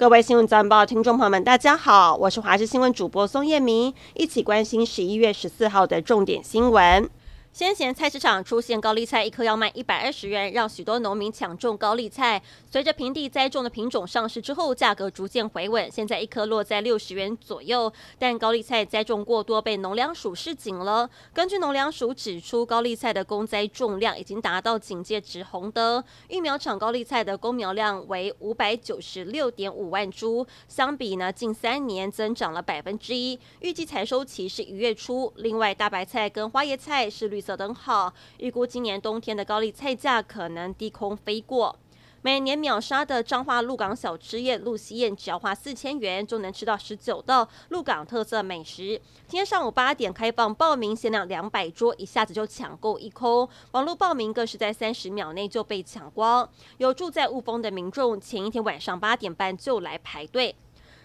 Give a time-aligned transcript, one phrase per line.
[0.00, 7.06] 各位新闻早报听众朋友们，大家好，我是华视新闻主播宋燕明，一起关心十一月十四号的重点新闻。
[7.52, 12.40] 先前菜市场出现高丽菜一颗要卖一百二十元，让许多农民抢种高丽菜。
[12.70, 17.92] 随着平地栽种的品种上市之后，价格逐渐回稳，现在一颗落在六十元左右。
[18.20, 21.10] 但高丽菜栽种过多，被农粮署示警了。
[21.34, 26.02] 根据农粮署指出，高丽菜的公栽重量已经达到警戒值红灯。
[26.28, 33.38] 育苗场高丽菜的公苗量为五百九十六点五万株，相比呢近三年增长了百分之一。
[33.58, 35.32] 预计采收期是一月初。
[35.36, 41.74] 另外，大白菜跟花椰菜是绿绿色灯号，预估今年冬天的高丽菜价可能低空飞过。
[42.20, 49.00] 每年秒杀的彰化鹿港小吃宴鹿西宴，只要花四千元就能吃到十九道鹿港特色美食。
[49.26, 53.48] 今天上午八点开放报名，限量两百桌，一下子就抢购一空。
[53.70, 56.46] 网络报名更是在三十秒内就被抢光。
[56.76, 60.54] 有住在雾峰的民众，前一天晚上八点半就来排队。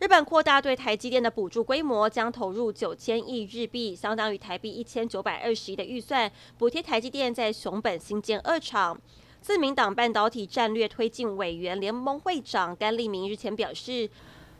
[0.00, 8.98] 日本扩大对台积电的补助规模，将投入九千亿日币，相当于台币一千九百二十亿的预算，补贴台积电在熊本新建二厂。
[9.42, 14.08] 自民党半导体战略推进委员联盟会长甘利明日前表示。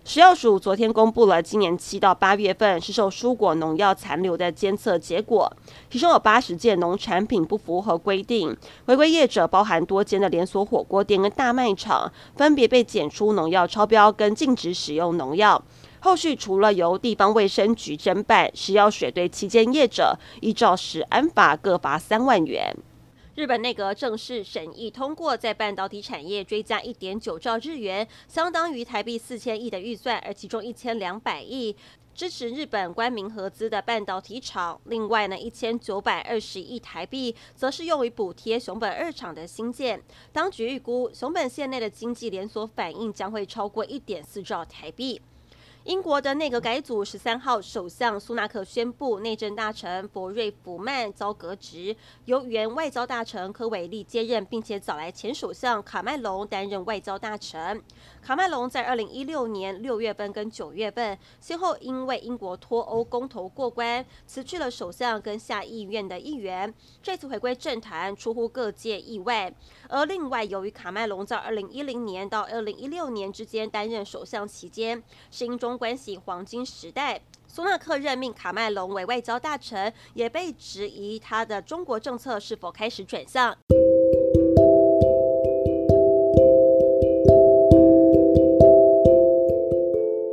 [0.03, 5.53] 食药署昨天公布了今年七到八月份市售蔬果农药残留的监测结果，
[5.91, 15.63] 其中有八十件农产品不符合规定，违规业者包含多间的连锁火锅店跟大卖场，分别被检出农药超标跟禁止使用农药。
[16.01, 22.75] 后续除了由地方卫生局侦办，食药署对七间业者依照食安法各罚三万元。
[23.37, 31.75] 日本内阁正式审议通过，在半导体产业追加一点九兆日元，相当于台币四千亿的预算，而其中一千两百亿
[32.13, 40.03] 支持日本官民合资的半导体厂，另外呢一千九百二十亿台币则是用于补贴熊本二厂的新建。
[40.33, 45.23] 当局预估熊本县内的经济连锁反应将会超过一点四兆台币。
[45.85, 51.97] 英国的内阁改组，十三号，首相苏纳克宣布，内政大臣博瑞福曼遭革职，
[52.27, 57.83] 由原外交大臣科维利接任，并且找来前首相卡麦隆担任外交大臣。
[58.21, 66.73] 卡麦隆在二零一六年六月份跟九月份，先后因为英国脱欧公投过关，辞去了首相跟下议院的议员。
[67.03, 69.51] 这次回归政坛，出乎各界意外。
[69.89, 83.57] 而另外，由于卡麦隆在二零一零年到二零一六年之间担任首相期间，是英关系黄金时代，苏纳克任命卡麦隆为外交大臣，也被质疑他的中国政策是否开始转向。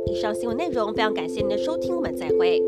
[0.06, 2.60] 以上新闻内容非常感谢您的收听，我们再会。